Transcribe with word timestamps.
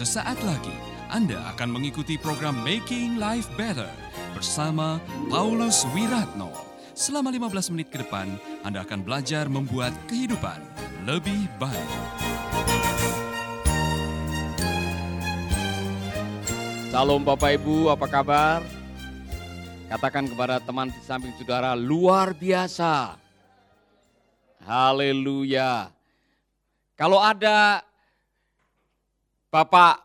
Sesaat 0.00 0.40
lagi 0.48 0.72
Anda 1.12 1.36
akan 1.52 1.76
mengikuti 1.76 2.16
program 2.16 2.56
Making 2.64 3.20
Life 3.20 3.52
Better 3.52 3.92
bersama 4.32 4.96
Paulus 5.28 5.84
Wiratno. 5.92 6.48
Selama 6.96 7.28
15 7.28 7.68
menit 7.76 7.92
ke 7.92 8.00
depan, 8.00 8.32
Anda 8.64 8.80
akan 8.80 9.04
belajar 9.04 9.52
membuat 9.52 9.92
kehidupan 10.08 10.56
lebih 11.04 11.44
baik. 11.60 11.92
Salam 16.88 17.20
Bapak 17.20 17.60
Ibu, 17.60 17.92
apa 17.92 18.08
kabar? 18.08 18.64
Katakan 19.92 20.32
kepada 20.32 20.64
teman 20.64 20.88
di 20.88 21.00
samping 21.04 21.36
saudara, 21.36 21.76
luar 21.76 22.32
biasa. 22.32 23.20
Haleluya. 24.64 25.92
Kalau 26.96 27.20
ada 27.20 27.84
Bapak 29.50 29.98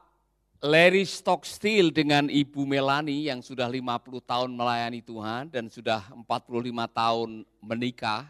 Larry 0.65 1.05
Stockstill 1.05 1.93
dengan 1.93 2.33
Ibu 2.33 2.65
Melani 2.65 3.29
yang 3.29 3.45
sudah 3.45 3.69
50 3.69 4.17
tahun 4.25 4.49
melayani 4.49 5.05
Tuhan 5.05 5.53
dan 5.53 5.69
sudah 5.69 6.01
45 6.25 6.65
tahun 6.89 7.45
menikah. 7.61 8.25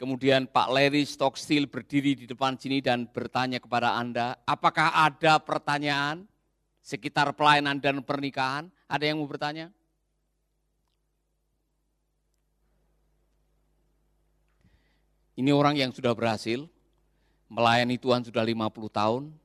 Kemudian 0.00 0.48
Pak 0.48 0.72
Larry 0.72 1.04
Stockstill 1.04 1.68
berdiri 1.68 2.16
di 2.16 2.24
depan 2.24 2.56
sini 2.56 2.80
dan 2.80 3.04
bertanya 3.04 3.60
kepada 3.60 4.00
Anda, 4.00 4.40
apakah 4.48 4.96
ada 4.96 5.36
pertanyaan 5.36 6.24
sekitar 6.80 7.36
pelayanan 7.36 7.76
dan 7.76 8.00
pernikahan? 8.00 8.72
Ada 8.88 9.12
yang 9.12 9.20
mau 9.20 9.28
bertanya? 9.28 9.68
Ini 15.36 15.52
orang 15.52 15.76
yang 15.76 15.92
sudah 15.92 16.16
berhasil, 16.16 16.64
melayani 17.52 18.00
Tuhan 18.00 18.24
sudah 18.24 18.40
50 18.40 18.88
tahun, 18.88 19.43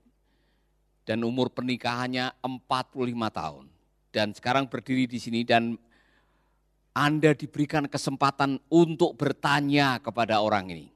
dan 1.09 1.25
umur 1.25 1.49
pernikahannya 1.49 2.38
45 2.45 2.93
tahun. 3.33 3.65
Dan 4.13 4.29
sekarang 4.38 4.69
berdiri 4.69 5.09
di 5.09 5.17
sini 5.17 5.41
dan 5.41 5.73
Anda 6.93 7.33
diberikan 7.33 7.89
kesempatan 7.89 8.61
untuk 8.69 9.17
bertanya 9.17 9.97
kepada 9.97 10.38
orang 10.45 10.69
ini. 10.69 10.93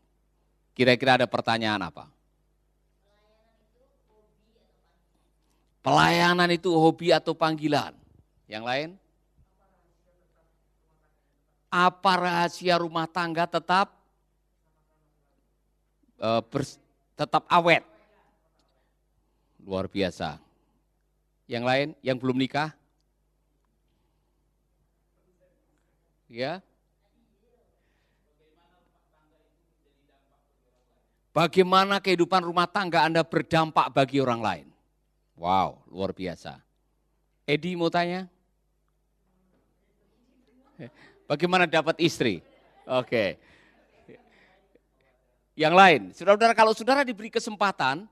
Kira-kira 0.78 1.18
ada 1.18 1.26
pertanyaan 1.26 1.90
apa? 1.90 2.06
Pelayanan 5.82 6.54
itu 6.54 6.70
hobi 6.70 7.10
atau 7.10 7.34
panggilan? 7.34 7.98
Yang 8.46 8.64
lain? 8.70 8.90
Apa 11.74 12.22
rahasia 12.22 12.78
rumah 12.78 13.10
tangga 13.10 13.50
tetap 13.50 13.90
uh, 16.22 16.42
tetap 17.18 17.50
awet. 17.50 17.93
Luar 19.64 19.88
biasa. 19.88 20.40
Yang 21.48 21.64
lain, 21.64 21.88
yang 22.04 22.18
belum 22.20 22.36
nikah? 22.40 22.72
Ya. 26.28 26.60
Bagaimana 31.34 31.98
kehidupan 31.98 32.46
rumah 32.46 32.70
tangga 32.70 33.02
Anda 33.02 33.26
berdampak 33.26 33.90
bagi 33.90 34.22
orang 34.22 34.42
lain? 34.44 34.68
Wow, 35.34 35.82
luar 35.90 36.14
biasa. 36.14 36.62
Edi 37.50 37.74
mau 37.74 37.90
tanya? 37.90 38.30
Bagaimana 41.26 41.66
dapat 41.66 41.98
istri? 42.04 42.44
Oke. 42.86 43.08
Okay. 43.08 43.30
Yang 45.54 45.74
lain, 45.74 46.02
saudara-saudara 46.18 46.54
kalau 46.58 46.74
saudara 46.74 47.02
diberi 47.06 47.30
kesempatan, 47.30 48.10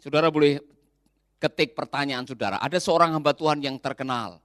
saudara 0.00 0.32
boleh 0.32 0.60
ketik 1.38 1.74
pertanyaan 1.78 2.26
saudara. 2.26 2.58
Ada 2.58 2.82
seorang 2.82 3.14
hamba 3.14 3.32
Tuhan 3.32 3.62
yang 3.62 3.78
terkenal, 3.78 4.42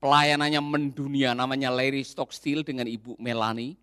pelayanannya 0.00 0.60
mendunia, 0.64 1.36
namanya 1.36 1.68
Larry 1.68 2.02
Stockstill 2.02 2.64
dengan 2.64 2.88
Ibu 2.88 3.20
Melani. 3.20 3.76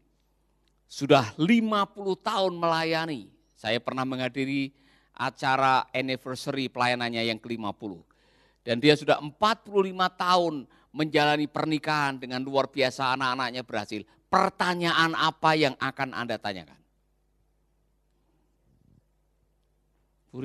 Sudah 0.89 1.35
50 1.37 2.17
tahun 2.23 2.53
melayani. 2.57 3.29
Saya 3.57 3.81
pernah 3.81 4.05
menghadiri 4.05 4.71
acara 5.17 5.89
anniversary 5.91 6.69
pelayanannya 6.69 7.27
yang 7.27 7.39
ke-50. 7.41 8.01
Dan 8.63 8.77
dia 8.83 8.93
sudah 8.95 9.19
45 9.19 9.73
tahun 10.15 10.67
menjalani 10.93 11.47
pernikahan 11.49 12.17
dengan 12.17 12.41
luar 12.43 12.69
biasa 12.71 13.15
anak-anaknya 13.17 13.63
berhasil. 13.63 14.01
Pertanyaan 14.27 15.15
apa 15.15 15.55
yang 15.55 15.75
akan 15.79 16.11
Anda 16.11 16.35
tanyakan? 16.35 16.79
Bu 20.31 20.43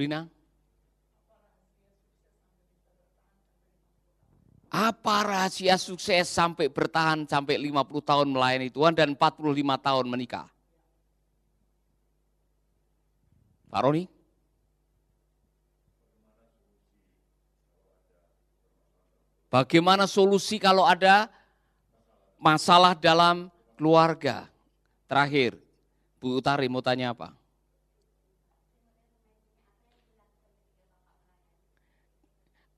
Apa 4.93 5.25
rahasia 5.25 5.81
sukses 5.81 6.29
sampai 6.29 6.69
bertahan 6.69 7.25
sampai 7.25 7.57
50 7.57 8.05
tahun 8.05 8.29
melayani 8.29 8.69
Tuhan 8.69 8.93
dan 8.93 9.17
45 9.17 9.41
tahun 9.81 10.05
menikah? 10.05 10.53
Pak 13.73 13.81
Roni? 13.81 14.05
Bagaimana 19.49 20.05
solusi 20.05 20.61
kalau 20.61 20.85
ada 20.85 21.33
masalah 22.37 22.93
dalam 22.93 23.49
keluarga? 23.81 24.45
Terakhir, 25.09 25.57
Bu 26.21 26.37
Utari 26.37 26.69
mau 26.69 26.85
tanya 26.85 27.17
apa? 27.17 27.33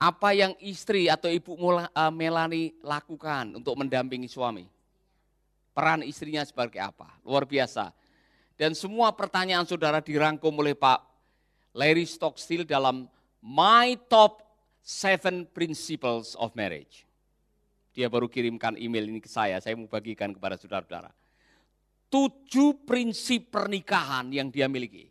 Apa 0.05 0.37
yang 0.37 0.53
istri 0.61 1.09
atau 1.09 1.33
ibu 1.33 1.57
eh, 1.57 2.13
Melani 2.13 2.77
lakukan 2.85 3.57
untuk 3.57 3.73
mendampingi 3.73 4.29
suami? 4.29 4.69
Peran 5.73 6.05
istrinya 6.05 6.45
sebagai 6.45 6.77
apa? 6.77 7.09
Luar 7.25 7.49
biasa. 7.49 7.89
Dan 8.53 8.77
semua 8.77 9.17
pertanyaan 9.17 9.65
saudara 9.65 10.05
dirangkum 10.05 10.53
oleh 10.61 10.77
Pak 10.77 11.01
Larry 11.73 12.05
Stockstill 12.05 12.69
dalam 12.69 13.09
My 13.41 13.97
Top 14.13 14.45
Seven 14.85 15.49
Principles 15.49 16.37
of 16.37 16.53
Marriage. 16.53 17.09
Dia 17.97 18.13
baru 18.13 18.29
kirimkan 18.29 18.77
email 18.77 19.09
ini 19.09 19.25
ke 19.25 19.31
saya, 19.33 19.57
saya 19.57 19.73
mau 19.73 19.89
bagikan 19.89 20.37
kepada 20.37 20.61
saudara-saudara. 20.61 21.17
Tujuh 22.13 22.85
prinsip 22.85 23.49
pernikahan 23.49 24.29
yang 24.29 24.53
dia 24.53 24.69
miliki. 24.69 25.09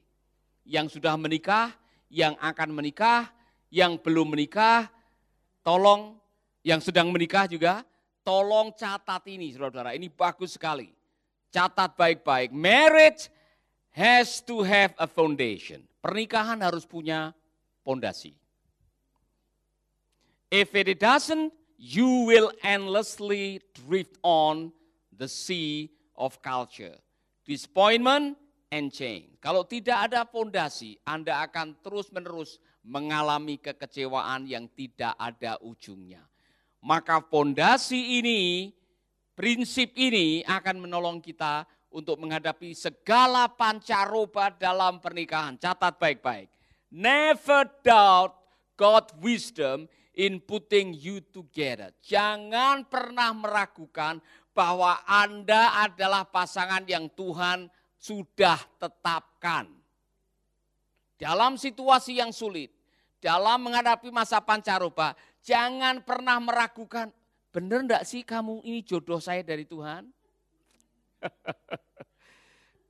Yang 0.64 1.02
sudah 1.02 1.18
menikah, 1.18 1.74
yang 2.14 2.38
akan 2.38 2.70
menikah, 2.78 3.33
yang 3.73 3.97
belum 3.97 4.38
menikah, 4.38 4.85
tolong 5.66 6.22
yang 6.61 6.78
sedang 6.78 7.09
menikah 7.09 7.50
juga, 7.50 7.81
tolong 8.22 8.69
catat 8.78 9.25
ini 9.25 9.50
saudara-saudara, 9.50 9.97
ini 9.97 10.13
bagus 10.13 10.53
sekali. 10.53 10.94
Catat 11.50 11.97
baik-baik, 11.97 12.53
marriage 12.53 13.34
has 13.97 14.45
to 14.45 14.61
have 14.61 14.94
a 15.01 15.09
foundation. 15.09 15.81
Pernikahan 16.06 16.61
harus 16.61 16.85
punya 16.85 17.34
pondasi. 17.81 18.38
If 20.53 20.78
it 20.78 20.94
doesn't, 21.01 21.50
you 21.81 22.29
will 22.29 22.53
endlessly 22.61 23.57
drift 23.73 24.22
on 24.22 24.69
the 25.09 25.25
sea 25.25 25.90
of 26.13 26.38
culture. 26.45 26.94
Disappointment 27.41 28.38
and 28.69 28.94
change. 28.94 29.34
Kalau 29.41 29.66
tidak 29.66 30.09
ada 30.09 30.25
pondasi, 30.29 30.97
Anda 31.05 31.41
akan 31.45 31.78
terus-menerus 31.81 32.61
mengalami 32.84 33.58
kekecewaan 33.58 34.44
yang 34.46 34.68
tidak 34.76 35.16
ada 35.16 35.56
ujungnya. 35.64 36.24
Maka 36.84 37.24
fondasi 37.24 38.20
ini, 38.20 38.72
prinsip 39.34 39.96
ini 39.96 40.44
akan 40.44 40.84
menolong 40.84 41.24
kita 41.24 41.64
untuk 41.94 42.20
menghadapi 42.20 42.76
segala 42.76 43.47
pancaroba 43.47 44.52
dalam 44.52 45.00
pernikahan. 45.00 45.56
Catat 45.56 45.96
baik-baik. 45.96 46.52
Never 46.91 47.72
doubt 47.82 48.35
God 48.76 49.16
wisdom 49.24 49.88
in 50.18 50.41
putting 50.41 50.91
you 50.94 51.22
together. 51.22 51.94
Jangan 52.02 52.86
pernah 52.90 53.32
meragukan 53.32 54.20
bahwa 54.53 55.02
Anda 55.06 55.88
adalah 55.88 56.26
pasangan 56.28 56.86
yang 56.86 57.09
Tuhan 57.14 57.70
sudah 57.97 58.59
tetapkan. 58.78 59.70
Dalam 61.18 61.56
situasi 61.56 62.20
yang 62.20 62.36
sulit, 62.36 62.72
dalam 63.23 63.64
menghadapi 63.64 64.11
masa 64.11 64.43
pancaroba, 64.43 65.16
jangan 65.40 66.03
pernah 66.03 66.43
meragukan, 66.43 67.08
benar 67.55 67.87
enggak 67.87 68.03
sih 68.03 68.20
kamu 68.28 68.59
ini 68.67 68.84
jodoh 68.84 69.23
saya 69.23 69.40
dari 69.40 69.64
Tuhan? 69.64 70.11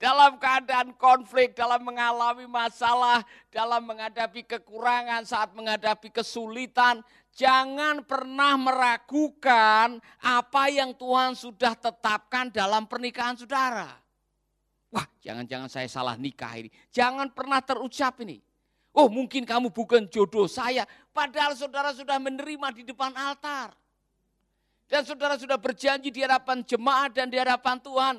dalam 0.02 0.42
keadaan 0.42 0.98
konflik, 0.98 1.54
dalam 1.54 1.86
mengalami 1.86 2.50
masalah, 2.50 3.22
dalam 3.54 3.86
menghadapi 3.86 4.42
kekurangan, 4.50 5.22
saat 5.22 5.54
menghadapi 5.54 6.10
kesulitan, 6.10 7.06
jangan 7.38 8.02
pernah 8.02 8.58
meragukan 8.58 10.02
apa 10.18 10.64
yang 10.74 10.98
Tuhan 10.98 11.38
sudah 11.38 11.78
tetapkan 11.78 12.50
dalam 12.50 12.90
pernikahan 12.90 13.38
saudara. 13.38 14.02
Wah, 14.90 15.06
jangan-jangan 15.22 15.70
saya 15.70 15.86
salah 15.86 16.18
nikah 16.18 16.58
ini. 16.58 16.74
Jangan 16.90 17.30
pernah 17.30 17.62
terucap 17.62 18.18
ini. 18.26 18.42
Oh 18.94 19.10
mungkin 19.10 19.42
kamu 19.42 19.74
bukan 19.74 20.06
jodoh 20.06 20.46
saya. 20.46 20.86
Padahal 21.10 21.58
saudara 21.58 21.90
sudah 21.98 22.22
menerima 22.22 22.68
di 22.78 22.84
depan 22.86 23.10
altar. 23.18 23.74
Dan 24.86 25.02
saudara 25.02 25.34
sudah 25.42 25.58
berjanji 25.58 26.14
di 26.14 26.22
hadapan 26.22 26.62
jemaat 26.62 27.18
dan 27.18 27.26
di 27.26 27.42
hadapan 27.42 27.82
Tuhan. 27.82 28.16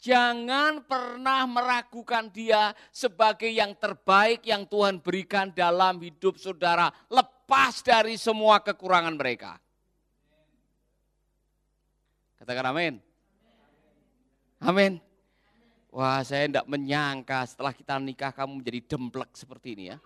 Jangan 0.00 0.84
pernah 0.84 1.44
meragukan 1.44 2.28
dia 2.32 2.72
sebagai 2.92 3.48
yang 3.48 3.76
terbaik 3.76 4.44
yang 4.44 4.64
Tuhan 4.68 5.00
berikan 5.00 5.52
dalam 5.52 6.00
hidup 6.00 6.36
saudara. 6.36 6.92
Lepas 7.08 7.80
dari 7.80 8.16
semua 8.20 8.60
kekurangan 8.60 9.16
mereka. 9.16 9.56
Katakan 12.40 12.72
amin. 12.72 12.94
Amin. 14.60 15.09
Wah 15.90 16.22
saya 16.22 16.46
tidak 16.46 16.66
menyangka 16.70 17.42
setelah 17.50 17.74
kita 17.74 17.98
nikah 17.98 18.30
kamu 18.30 18.62
menjadi 18.62 18.80
demplek 18.94 19.30
seperti 19.34 19.74
ini 19.74 19.84
ya. 19.90 19.98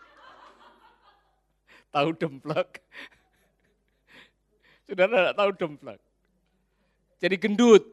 Tahu 1.93 2.11
demplek? 2.17 2.81
Saudara 4.89 5.13
tidak 5.31 5.37
tahu 5.37 5.51
demplek. 5.61 6.01
Jadi 7.21 7.37
gendut. 7.37 7.85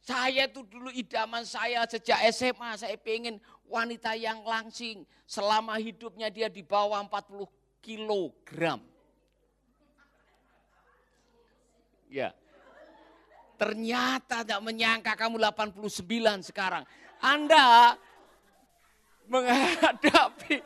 Saya 0.00 0.50
itu 0.50 0.66
dulu 0.66 0.90
idaman 0.90 1.46
saya 1.46 1.86
sejak 1.86 2.18
SMA, 2.34 2.74
saya 2.74 2.98
pengen 2.98 3.38
wanita 3.68 4.18
yang 4.18 4.42
langsing. 4.42 5.06
Selama 5.22 5.78
hidupnya 5.78 6.26
dia 6.26 6.50
di 6.50 6.66
bawah 6.66 6.98
40 7.06 7.46
kilogram. 7.78 8.82
Ya. 12.10 12.34
Ternyata 13.60 14.40
tidak 14.40 14.64
menyangka 14.64 15.12
kamu 15.20 15.36
89 15.36 16.48
sekarang. 16.48 16.80
Anda 17.20 17.92
menghadapi 19.28 20.64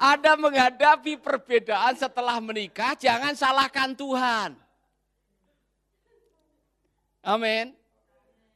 Anda 0.00 0.32
menghadapi 0.34 1.20
perbedaan 1.20 1.94
setelah 1.94 2.40
menikah, 2.40 2.96
jangan 2.96 3.36
salahkan 3.36 3.92
Tuhan. 3.92 4.56
Amin. 7.22 7.76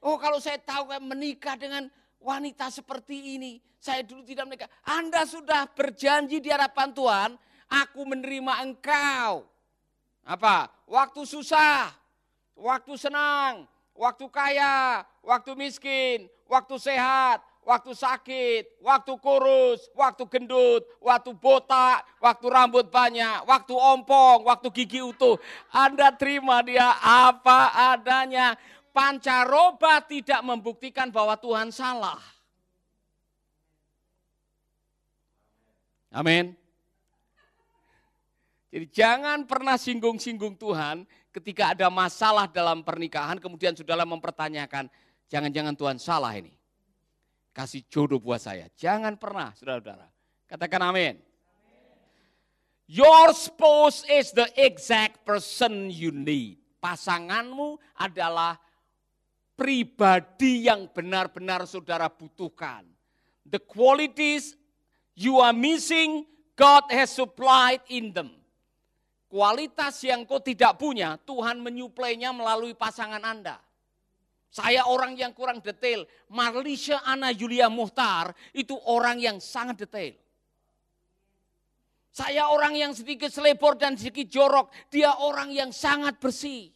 Oh 0.00 0.17
kalau 0.17 0.41
saya 0.41 0.56
tahu 0.59 0.91
kan 0.91 1.05
menikah 1.05 1.55
dengan 1.55 1.87
wanita 2.19 2.73
seperti 2.73 3.38
ini, 3.38 3.61
saya 3.79 4.02
dulu 4.02 4.25
tidak 4.25 4.49
menikah. 4.49 4.70
Anda 4.82 5.23
sudah 5.29 5.70
berjanji 5.70 6.43
di 6.43 6.50
hadapan 6.50 6.91
Tuhan, 6.91 7.31
aku 7.69 8.00
menerima 8.02 8.64
engkau. 8.67 9.47
Apa? 10.26 10.67
Waktu 10.91 11.23
susah, 11.23 11.94
waktu 12.56 12.97
senang, 12.97 13.69
waktu 13.93 14.26
kaya, 14.32 15.05
waktu 15.20 15.53
miskin, 15.55 16.26
waktu 16.49 16.81
sehat, 16.81 17.44
waktu 17.67 17.93
sakit, 17.93 18.81
waktu 18.81 19.12
kurus, 19.20 19.91
waktu 19.93 20.25
gendut, 20.26 20.82
waktu 20.99 21.37
botak, 21.37 22.03
waktu 22.19 22.47
rambut 22.49 22.88
banyak, 22.88 23.44
waktu 23.44 23.75
ompong, 23.76 24.49
waktu 24.49 24.73
gigi 24.73 25.05
utuh. 25.05 25.37
Anda 25.69 26.11
terima 26.17 26.64
dia 26.64 26.97
apa 27.03 27.93
adanya. 27.94 28.56
Pancaroba 28.97 30.00
tidak 30.00 30.41
membuktikan 30.41 31.12
bahwa 31.12 31.37
Tuhan 31.37 31.69
salah. 31.69 32.17
Amin. 36.09 36.56
Jadi 38.73 38.88
jangan 38.88 39.44
pernah 39.44 39.76
singgung-singgung 39.76 40.56
Tuhan 40.56 41.05
ketika 41.37 41.77
ada 41.77 41.93
masalah 41.93 42.49
dalam 42.49 42.81
pernikahan 42.81 43.37
kemudian 43.37 43.77
saudara 43.77 44.09
mempertanyakan, 44.09 44.88
jangan-jangan 45.29 45.77
Tuhan 45.77 45.99
salah 46.00 46.33
ini 46.33 46.56
kasih 47.56 47.88
jodoh 47.88 48.21
buat 48.21 48.37
saya. 48.37 48.69
Jangan 48.77 49.17
pernah, 49.17 49.56
saudara-saudara. 49.56 50.05
Katakan 50.44 50.93
amin. 50.93 51.17
Your 52.85 53.33
spouse 53.33 54.05
is 54.12 54.31
the 54.37 54.44
exact 54.61 55.25
person 55.25 55.88
you 55.88 56.12
need. 56.12 56.61
Pasanganmu 56.79 57.81
adalah 57.97 58.61
pribadi 59.56 60.69
yang 60.69 60.87
benar-benar 60.93 61.65
saudara 61.65 62.12
butuhkan. 62.12 62.85
The 63.49 63.59
qualities 63.59 64.55
you 65.17 65.41
are 65.41 65.56
missing, 65.56 66.29
God 66.55 66.87
has 66.93 67.11
supplied 67.11 67.83
in 67.88 68.12
them. 68.12 68.31
Kualitas 69.37 70.00
yang 70.00 70.25
kau 70.25 70.41
tidak 70.41 70.81
punya, 70.81 71.21
Tuhan 71.21 71.61
menyuplainya 71.61 72.33
melalui 72.33 72.73
pasangan 72.73 73.21
Anda. 73.21 73.61
Saya 74.49 74.88
orang 74.88 75.12
yang 75.12 75.37
kurang 75.37 75.61
detail. 75.61 76.09
Marlisha 76.33 77.05
Ana 77.05 77.29
Yulia 77.37 77.69
Muhtar 77.69 78.33
itu 78.56 78.73
orang 78.88 79.21
yang 79.21 79.37
sangat 79.37 79.85
detail. 79.85 80.17
Saya 82.17 82.49
orang 82.49 82.81
yang 82.81 82.97
sedikit 82.97 83.29
selebor 83.29 83.77
dan 83.77 84.00
sedikit 84.00 84.25
jorok. 84.33 84.73
Dia 84.88 85.12
orang 85.21 85.53
yang 85.53 85.69
sangat 85.69 86.17
bersih. 86.17 86.73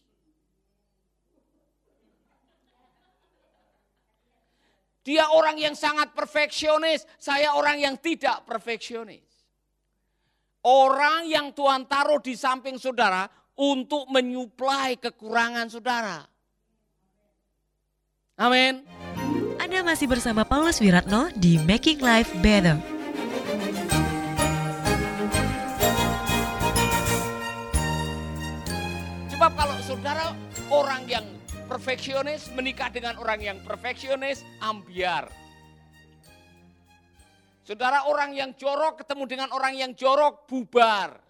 Dia 5.01 5.33
orang 5.33 5.57
yang 5.57 5.73
sangat 5.73 6.12
perfeksionis. 6.12 7.09
Saya 7.17 7.57
orang 7.57 7.81
yang 7.81 7.97
tidak 7.97 8.45
perfeksionis. 8.45 9.30
Orang 10.61 11.25
yang 11.25 11.57
Tuhan 11.57 11.89
taruh 11.89 12.21
di 12.21 12.37
samping 12.37 12.77
saudara 12.77 13.25
untuk 13.57 14.05
menyuplai 14.12 15.01
kekurangan 15.01 15.73
saudara. 15.73 16.29
Amin. 18.37 18.85
Anda 19.57 19.81
masih 19.81 20.05
bersama 20.05 20.45
Paulus 20.45 20.77
Wiratno 20.81 21.33
di 21.33 21.57
Making 21.65 22.05
Life 22.05 22.33
Better. 22.45 22.77
Sebab 29.33 29.53
kalau 29.57 29.77
saudara 29.81 30.37
orang 30.69 31.09
yang 31.09 31.25
perfeksionis 31.73 32.53
menikah 32.53 32.93
dengan 32.93 33.17
orang 33.17 33.41
yang 33.41 33.57
perfeksionis, 33.65 34.45
ambiar. 34.61 35.33
Saudara 37.71 38.03
orang 38.11 38.35
yang 38.35 38.51
jorok 38.59 38.99
ketemu 38.99 39.31
dengan 39.31 39.49
orang 39.55 39.79
yang 39.79 39.95
jorok, 39.95 40.43
bubar. 40.51 41.23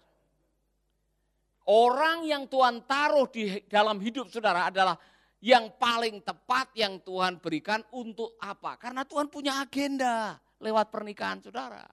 Orang 1.69 2.25
yang 2.25 2.49
Tuhan 2.49 2.81
taruh 2.89 3.29
di 3.29 3.61
dalam 3.69 4.01
hidup 4.01 4.25
saudara 4.25 4.73
adalah 4.73 4.97
yang 5.37 5.69
paling 5.77 6.17
tepat 6.25 6.73
yang 6.73 6.97
Tuhan 7.05 7.37
berikan 7.37 7.85
untuk 7.93 8.41
apa? 8.41 8.73
Karena 8.81 9.05
Tuhan 9.05 9.29
punya 9.29 9.61
agenda 9.61 10.41
lewat 10.57 10.89
pernikahan 10.89 11.45
saudara. 11.45 11.85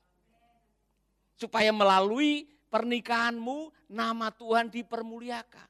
Supaya 1.37 1.69
melalui 1.69 2.49
pernikahanmu 2.73 3.93
nama 3.93 4.33
Tuhan 4.33 4.73
dipermuliakan. 4.73 5.69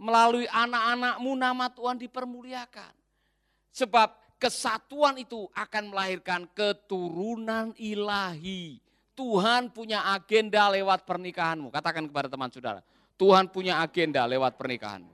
Melalui 0.00 0.48
anak-anakmu 0.48 1.36
nama 1.36 1.68
Tuhan 1.68 2.00
dipermuliakan. 2.00 2.96
Sebab 3.76 4.29
kesatuan 4.40 5.20
itu 5.20 5.44
akan 5.52 5.92
melahirkan 5.92 6.48
keturunan 6.56 7.76
ilahi. 7.76 8.80
Tuhan 9.12 9.68
punya 9.68 10.16
agenda 10.16 10.72
lewat 10.72 11.04
pernikahanmu. 11.04 11.68
Katakan 11.68 12.08
kepada 12.08 12.32
teman 12.32 12.48
saudara, 12.48 12.80
Tuhan 13.20 13.52
punya 13.52 13.84
agenda 13.84 14.24
lewat 14.24 14.56
pernikahanmu. 14.56 15.12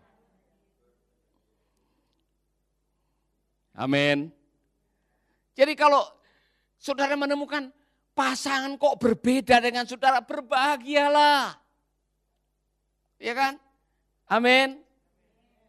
Amin. 3.76 4.30
Jadi 5.58 5.74
kalau 5.74 6.06
saudara 6.78 7.18
menemukan 7.18 7.68
pasangan 8.14 8.78
kok 8.78 8.96
berbeda 8.96 9.60
dengan 9.60 9.84
saudara, 9.84 10.22
berbahagialah. 10.22 11.58
Ya 13.20 13.34
kan? 13.34 13.58
Amin. 14.30 14.80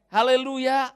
Haleluya. 0.08 0.96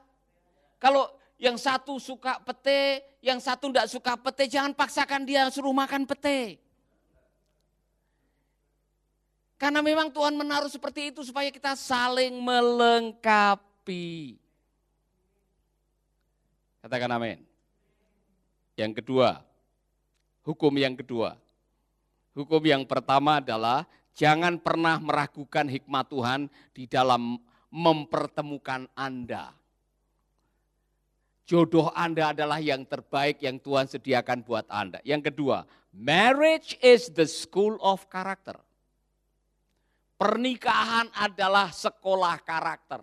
Kalau 0.80 1.10
yang 1.42 1.58
satu 1.58 1.98
suka 1.98 2.38
pete, 2.38 3.02
yang 3.18 3.42
satu 3.42 3.66
tidak 3.66 3.90
suka 3.90 4.14
pete, 4.14 4.46
jangan 4.46 4.70
paksakan 4.78 5.26
dia 5.26 5.50
suruh 5.50 5.74
makan 5.74 6.06
pete. 6.06 6.62
Karena 9.58 9.82
memang 9.82 10.06
Tuhan 10.14 10.38
menaruh 10.38 10.70
seperti 10.70 11.10
itu 11.10 11.26
supaya 11.26 11.50
kita 11.50 11.74
saling 11.74 12.38
melengkapi. 12.38 14.38
Katakan 16.78 17.10
amin. 17.10 17.42
Yang 18.78 19.02
kedua, 19.02 19.42
hukum 20.46 20.70
yang 20.78 20.94
kedua. 20.94 21.34
Hukum 22.38 22.62
yang 22.62 22.86
pertama 22.86 23.42
adalah 23.42 23.82
jangan 24.14 24.62
pernah 24.62 25.02
meragukan 25.02 25.66
hikmat 25.66 26.06
Tuhan 26.06 26.40
di 26.70 26.86
dalam 26.86 27.34
mempertemukan 27.70 28.86
Anda. 28.94 29.61
Jodoh 31.42 31.90
Anda 31.92 32.30
adalah 32.30 32.62
yang 32.62 32.86
terbaik 32.86 33.42
yang 33.42 33.58
Tuhan 33.58 33.90
sediakan 33.90 34.46
buat 34.46 34.66
Anda. 34.70 35.02
Yang 35.02 35.32
kedua, 35.34 35.66
marriage 35.90 36.78
is 36.78 37.10
the 37.10 37.26
school 37.26 37.76
of 37.82 38.06
character. 38.06 38.54
Pernikahan 40.14 41.10
adalah 41.18 41.74
sekolah 41.74 42.38
karakter. 42.46 43.02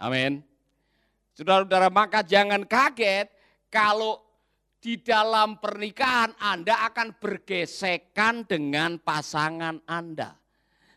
Amin. 0.00 0.40
Saudara-saudara, 1.36 1.92
maka 1.92 2.24
jangan 2.24 2.64
kaget 2.64 3.28
kalau 3.68 4.24
di 4.78 4.96
dalam 5.04 5.60
pernikahan 5.60 6.32
Anda 6.38 6.88
akan 6.88 7.18
bergesekan 7.20 8.48
dengan 8.48 8.96
pasangan 9.02 9.84
Anda. 9.84 10.38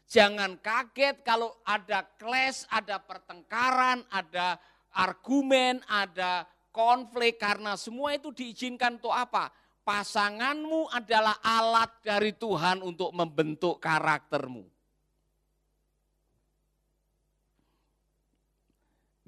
Jangan 0.08 0.64
kaget 0.64 1.28
kalau 1.28 1.60
ada 1.68 2.08
clash, 2.16 2.64
ada 2.72 3.04
pertengkaran, 3.04 4.06
ada 4.12 4.60
argumen, 4.92 5.80
ada 5.88 6.46
konflik 6.72 7.40
karena 7.40 7.76
semua 7.76 8.16
itu 8.16 8.32
diizinkan 8.32 9.00
untuk 9.00 9.12
apa? 9.12 9.52
Pasanganmu 9.82 10.94
adalah 10.94 11.42
alat 11.42 11.90
dari 12.06 12.32
Tuhan 12.38 12.86
untuk 12.86 13.10
membentuk 13.12 13.82
karaktermu. 13.82 14.64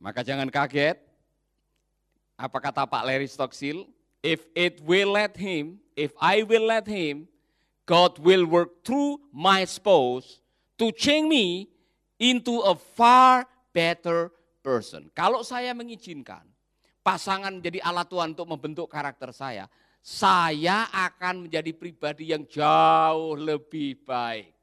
Maka 0.03 0.19
jangan 0.19 0.51
kaget. 0.51 0.99
Apa 2.35 2.59
kata 2.59 2.83
Pak 2.83 3.03
Larry 3.07 3.25
Stockstill? 3.31 3.87
If 4.19 4.43
it 4.51 4.83
will 4.83 5.15
let 5.15 5.39
him, 5.39 5.79
if 5.95 6.11
I 6.19 6.43
will 6.43 6.67
let 6.67 6.83
him, 6.83 7.31
God 7.87 8.19
will 8.19 8.43
work 8.43 8.83
through 8.83 9.19
my 9.31 9.63
spouse 9.63 10.43
to 10.79 10.91
change 10.91 11.27
me 11.27 11.71
into 12.19 12.63
a 12.63 12.75
far 12.75 13.47
better 13.75 14.31
person. 14.63 15.11
Kalau 15.11 15.43
saya 15.43 15.75
mengizinkan 15.75 16.47
pasangan 17.03 17.51
menjadi 17.59 17.83
alat 17.83 18.07
Tuhan 18.07 18.31
untuk 18.31 18.47
membentuk 18.47 18.87
karakter 18.87 19.35
saya, 19.35 19.67
saya 19.99 20.87
akan 20.89 21.47
menjadi 21.47 21.75
pribadi 21.75 22.31
yang 22.31 22.47
jauh 22.47 23.35
lebih 23.35 23.99
baik. 24.07 24.55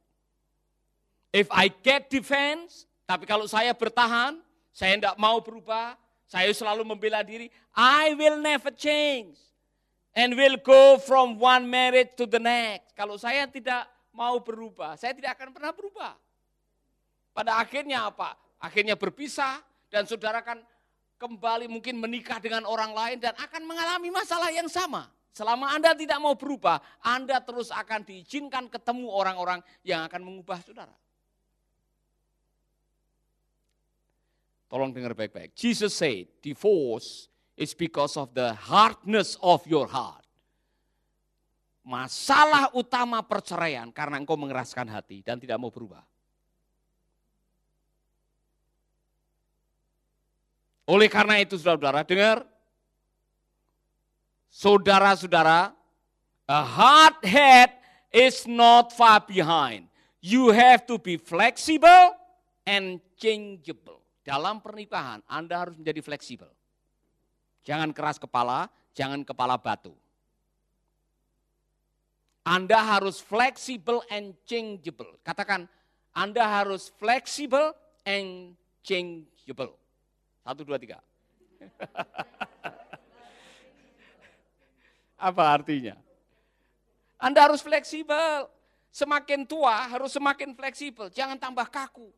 If 1.30 1.46
I 1.52 1.70
get 1.70 2.10
defense, 2.10 2.88
tapi 3.06 3.28
kalau 3.28 3.46
saya 3.46 3.70
bertahan, 3.76 4.40
saya 4.74 4.98
tidak 4.98 5.16
mau 5.20 5.38
berubah, 5.38 5.94
saya 6.26 6.50
selalu 6.50 6.82
membela 6.82 7.22
diri, 7.22 7.52
I 7.76 8.16
will 8.18 8.40
never 8.42 8.74
change. 8.74 9.38
And 10.10 10.34
will 10.34 10.58
go 10.58 10.98
from 10.98 11.38
one 11.38 11.70
marriage 11.70 12.18
to 12.18 12.26
the 12.26 12.42
next. 12.42 12.98
Kalau 12.98 13.14
saya 13.14 13.46
tidak 13.46 13.86
mau 14.10 14.42
berubah, 14.42 14.98
saya 14.98 15.14
tidak 15.14 15.38
akan 15.38 15.54
pernah 15.54 15.70
berubah. 15.70 16.18
Pada 17.30 17.62
akhirnya 17.62 18.10
apa? 18.10 18.34
Akhirnya 18.58 18.98
berpisah 18.98 19.62
dan 19.90 20.06
saudara 20.06 20.40
kan 20.40 20.62
kembali 21.20 21.68
mungkin 21.68 22.00
menikah 22.00 22.40
dengan 22.40 22.64
orang 22.64 22.96
lain 22.96 23.18
dan 23.20 23.36
akan 23.36 23.62
mengalami 23.68 24.08
masalah 24.08 24.48
yang 24.48 24.70
sama. 24.70 25.10
Selama 25.30 25.70
Anda 25.70 25.94
tidak 25.94 26.18
mau 26.18 26.34
berubah, 26.34 26.82
Anda 27.02 27.38
terus 27.38 27.70
akan 27.70 28.02
diizinkan 28.02 28.66
ketemu 28.66 29.06
orang-orang 29.10 29.60
yang 29.86 30.02
akan 30.06 30.26
mengubah 30.26 30.58
saudara. 30.62 30.94
Tolong 34.70 34.94
dengar 34.94 35.14
baik-baik. 35.18 35.54
Jesus 35.54 35.94
said, 35.94 36.30
divorce 36.42 37.26
is 37.58 37.74
because 37.74 38.14
of 38.14 38.30
the 38.34 38.54
hardness 38.54 39.34
of 39.42 39.66
your 39.66 39.90
heart. 39.90 40.22
Masalah 41.82 42.70
utama 42.78 43.18
perceraian 43.26 43.90
karena 43.90 44.22
engkau 44.22 44.38
mengeraskan 44.38 44.86
hati 44.86 45.26
dan 45.26 45.42
tidak 45.42 45.58
mau 45.58 45.74
berubah. 45.74 46.06
Oleh 50.90 51.06
karena 51.06 51.38
itu 51.38 51.54
saudara-saudara, 51.54 52.02
dengar. 52.02 52.38
Saudara-saudara, 54.50 55.70
a 56.50 56.60
hard 56.66 57.22
head 57.22 57.70
is 58.10 58.42
not 58.50 58.90
far 58.90 59.22
behind. 59.22 59.86
You 60.18 60.50
have 60.50 60.90
to 60.90 60.98
be 60.98 61.14
flexible 61.14 62.18
and 62.66 62.98
changeable. 63.14 64.02
Dalam 64.26 64.58
pernikahan 64.58 65.22
Anda 65.30 65.62
harus 65.62 65.78
menjadi 65.78 66.02
fleksibel. 66.02 66.50
Jangan 67.62 67.94
keras 67.94 68.18
kepala, 68.18 68.66
jangan 68.92 69.22
kepala 69.22 69.56
batu. 69.56 69.94
Anda 72.42 72.82
harus 72.82 73.22
fleksibel 73.22 74.02
and 74.10 74.34
changeable. 74.42 75.22
Katakan, 75.22 75.70
Anda 76.10 76.42
harus 76.42 76.90
fleksibel 76.98 77.72
and 78.02 78.58
changeable. 78.82 79.79
Satu, 80.40 80.64
dua, 80.64 80.80
tiga. 80.80 80.98
Apa 85.30 85.44
artinya? 85.52 85.96
Anda 87.20 87.44
harus 87.44 87.60
fleksibel. 87.60 88.48
Semakin 88.90 89.46
tua 89.46 89.86
harus 89.86 90.10
semakin 90.10 90.50
fleksibel, 90.50 91.14
jangan 91.14 91.38
tambah 91.38 91.62
kaku. 91.70 92.10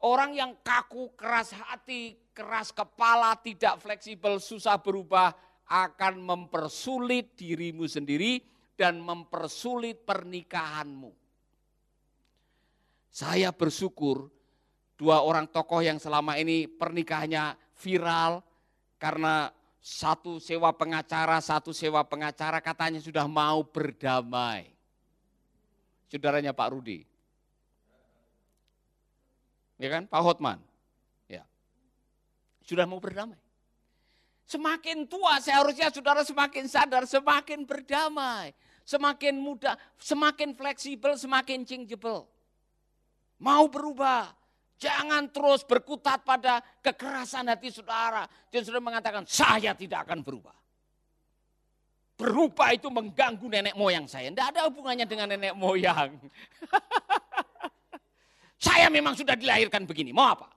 Orang 0.00 0.32
yang 0.32 0.56
kaku, 0.64 1.12
keras 1.12 1.52
hati, 1.52 2.16
keras 2.32 2.72
kepala, 2.72 3.36
tidak 3.36 3.84
fleksibel, 3.84 4.40
susah 4.40 4.80
berubah, 4.80 5.36
akan 5.68 6.24
mempersulit 6.24 7.36
dirimu 7.36 7.84
sendiri 7.84 8.40
dan 8.80 8.96
mempersulit 8.96 10.08
pernikahanmu. 10.08 11.12
Saya 13.12 13.52
bersyukur 13.52 14.32
dua 14.94 15.22
orang 15.22 15.50
tokoh 15.50 15.82
yang 15.82 15.98
selama 15.98 16.38
ini 16.38 16.66
pernikahannya 16.66 17.58
viral 17.78 18.42
karena 18.98 19.50
satu 19.84 20.40
sewa 20.40 20.72
pengacara, 20.72 21.36
satu 21.44 21.74
sewa 21.74 22.00
pengacara 22.06 22.62
katanya 22.62 23.02
sudah 23.02 23.28
mau 23.28 23.60
berdamai. 23.66 24.72
Saudaranya 26.08 26.54
Pak 26.54 26.68
Rudi 26.72 27.14
ya 29.78 29.88
kan, 29.90 30.02
Pak 30.06 30.20
Hotman. 30.22 30.58
Ya. 31.28 31.42
Sudah 32.64 32.86
mau 32.86 32.96
berdamai. 33.02 33.38
Semakin 34.44 35.08
tua 35.08 35.40
seharusnya 35.40 35.88
saudara 35.88 36.20
semakin 36.20 36.64
sadar, 36.68 37.04
semakin 37.08 37.64
berdamai. 37.64 38.52
Semakin 38.84 39.40
mudah, 39.40 39.80
semakin 39.96 40.52
fleksibel, 40.52 41.16
semakin 41.16 41.64
changeable. 41.64 42.28
Mau 43.40 43.64
berubah. 43.64 44.36
Jangan 44.78 45.30
terus 45.30 45.62
berkutat 45.62 46.26
pada 46.26 46.60
kekerasan 46.82 47.46
hati 47.48 47.70
saudara. 47.70 48.26
Dan 48.50 48.66
saudara 48.66 48.82
mengatakan, 48.82 49.22
saya 49.24 49.72
tidak 49.72 50.04
akan 50.10 50.20
berubah. 50.20 50.56
Berubah 52.14 52.70
itu 52.70 52.86
mengganggu 52.90 53.46
nenek 53.50 53.74
moyang 53.74 54.06
saya. 54.06 54.30
Tidak 54.30 54.54
ada 54.54 54.70
hubungannya 54.70 55.06
dengan 55.06 55.34
nenek 55.34 55.54
moyang. 55.58 56.14
Saya 58.64 58.88
memang 58.88 59.12
sudah 59.12 59.36
dilahirkan 59.36 59.84
begini, 59.84 60.08
mau 60.08 60.32
apa? 60.32 60.48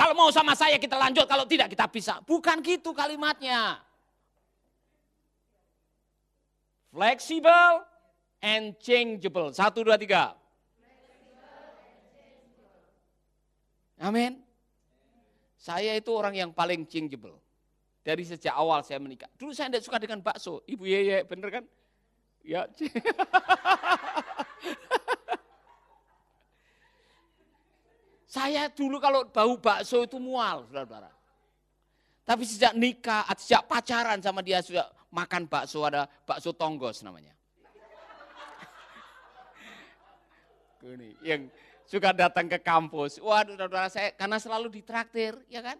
Kalau 0.00 0.16
mau 0.16 0.32
sama 0.32 0.56
saya 0.56 0.80
kita 0.80 0.96
lanjut, 0.96 1.28
kalau 1.28 1.44
tidak 1.44 1.68
kita 1.68 1.84
bisa. 1.92 2.24
Bukan 2.24 2.64
gitu 2.64 2.96
kalimatnya. 2.96 3.84
Flexible 6.88 7.84
and 8.40 8.72
changeable. 8.80 9.52
Satu, 9.52 9.84
dua, 9.84 10.00
tiga. 10.00 10.39
Amin. 14.00 14.40
Saya 15.60 15.92
itu 15.92 16.08
orang 16.16 16.32
yang 16.32 16.50
paling 16.56 16.88
changeable. 16.88 17.36
Dari 18.00 18.24
sejak 18.24 18.56
awal 18.56 18.80
saya 18.80 18.96
menikah. 18.96 19.28
Dulu 19.36 19.52
saya 19.52 19.68
tidak 19.68 19.84
suka 19.84 20.00
dengan 20.00 20.24
bakso. 20.24 20.64
Ibu 20.64 20.88
Yeye, 20.88 21.20
bener 21.28 21.52
kan? 21.52 21.64
Ya. 22.40 22.64
Saya 28.30 28.70
dulu 28.70 29.02
kalau 29.02 29.26
bau 29.26 29.58
bakso 29.58 30.06
itu 30.06 30.14
mual, 30.22 30.62
saudara-saudara. 30.70 31.10
Tapi 32.22 32.46
sejak 32.46 32.78
nikah, 32.78 33.26
sejak 33.34 33.66
pacaran 33.66 34.22
sama 34.22 34.38
dia 34.38 34.62
sudah 34.62 34.86
makan 35.10 35.50
bakso, 35.50 35.82
ada 35.82 36.06
bakso 36.22 36.54
tonggos 36.54 37.02
namanya. 37.02 37.34
Ini 40.86 41.10
yang 41.26 41.50
suka 41.90 42.14
datang 42.14 42.46
ke 42.46 42.62
kampus. 42.62 43.18
Waduh, 43.18 43.58
saudara 43.58 43.90
saya 43.90 44.14
karena 44.14 44.38
selalu 44.38 44.70
ditraktir, 44.78 45.34
ya 45.50 45.58
kan? 45.58 45.78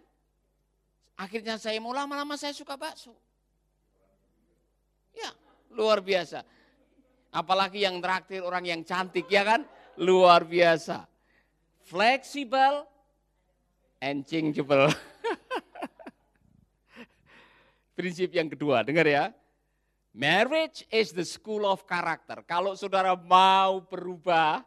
Akhirnya 1.15 1.55
saya 1.55 1.79
mau 1.79 1.95
lama-lama 1.95 2.35
saya 2.35 2.51
suka 2.51 2.75
bakso. 2.75 3.15
Ya, 5.15 5.31
luar 5.71 6.03
biasa. 6.03 6.43
Apalagi 7.31 7.87
yang 7.87 8.03
traktir 8.03 8.43
orang 8.43 8.67
yang 8.67 8.83
cantik, 8.83 9.31
ya 9.31 9.47
kan? 9.47 9.63
Luar 9.95 10.43
biasa 10.43 11.07
flexible 11.91 12.87
and 13.99 14.23
changeable. 14.23 14.87
Prinsip 17.99 18.31
yang 18.31 18.47
kedua, 18.47 18.87
dengar 18.87 19.03
ya. 19.03 19.35
Marriage 20.15 20.87
is 20.91 21.11
the 21.11 21.27
school 21.27 21.67
of 21.67 21.83
character. 21.83 22.39
Kalau 22.47 22.75
saudara 22.75 23.15
mau 23.15 23.83
berubah, 23.83 24.63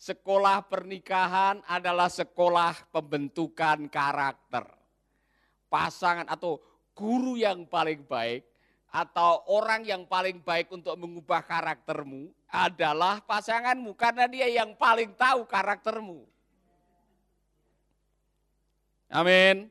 sekolah 0.00 0.64
pernikahan 0.64 1.60
adalah 1.68 2.08
sekolah 2.08 2.88
pembentukan 2.88 3.84
karakter. 3.92 4.64
Pasangan 5.68 6.26
atau 6.26 6.58
guru 6.96 7.36
yang 7.36 7.68
paling 7.68 8.02
baik 8.08 8.42
atau 8.90 9.46
orang 9.46 9.86
yang 9.86 10.02
paling 10.08 10.42
baik 10.42 10.72
untuk 10.74 10.98
mengubah 10.98 11.46
karaktermu 11.46 12.26
adalah 12.50 13.22
pasanganmu 13.22 13.94
karena 13.94 14.26
dia 14.26 14.50
yang 14.50 14.74
paling 14.74 15.14
tahu 15.14 15.46
karaktermu. 15.46 16.26
Amin. 19.10 19.70